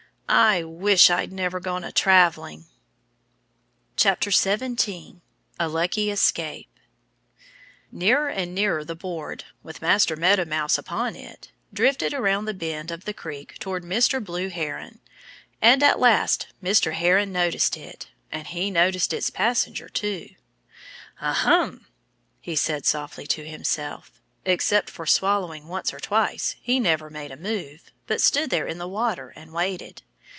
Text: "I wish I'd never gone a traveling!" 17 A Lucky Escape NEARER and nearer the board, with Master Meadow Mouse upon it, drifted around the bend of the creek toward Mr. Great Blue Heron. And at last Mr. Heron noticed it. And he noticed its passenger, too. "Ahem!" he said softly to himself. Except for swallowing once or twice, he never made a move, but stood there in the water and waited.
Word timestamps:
"I 0.33 0.63
wish 0.63 1.09
I'd 1.09 1.33
never 1.33 1.59
gone 1.59 1.83
a 1.83 1.91
traveling!" 1.91 2.63
17 3.97 5.21
A 5.59 5.67
Lucky 5.67 6.09
Escape 6.09 6.69
NEARER 7.91 8.29
and 8.29 8.55
nearer 8.55 8.85
the 8.85 8.95
board, 8.95 9.43
with 9.61 9.81
Master 9.81 10.15
Meadow 10.15 10.45
Mouse 10.45 10.77
upon 10.77 11.17
it, 11.17 11.51
drifted 11.73 12.13
around 12.13 12.45
the 12.45 12.53
bend 12.53 12.91
of 12.91 13.03
the 13.03 13.13
creek 13.13 13.59
toward 13.59 13.83
Mr. 13.83 14.11
Great 14.11 14.23
Blue 14.23 14.47
Heron. 14.47 15.01
And 15.61 15.83
at 15.83 15.99
last 15.99 16.47
Mr. 16.63 16.93
Heron 16.93 17.33
noticed 17.33 17.75
it. 17.75 18.07
And 18.31 18.47
he 18.47 18.71
noticed 18.71 19.11
its 19.11 19.31
passenger, 19.31 19.89
too. 19.89 20.29
"Ahem!" 21.21 21.87
he 22.39 22.55
said 22.55 22.85
softly 22.85 23.27
to 23.27 23.45
himself. 23.45 24.21
Except 24.45 24.89
for 24.89 25.05
swallowing 25.05 25.67
once 25.67 25.93
or 25.93 25.99
twice, 25.99 26.55
he 26.61 26.79
never 26.79 27.09
made 27.09 27.31
a 27.31 27.35
move, 27.37 27.91
but 28.07 28.21
stood 28.21 28.49
there 28.49 28.65
in 28.65 28.77
the 28.77 28.87
water 28.87 29.33
and 29.35 29.51
waited. 29.51 30.03